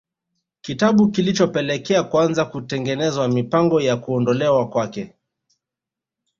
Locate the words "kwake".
4.69-5.15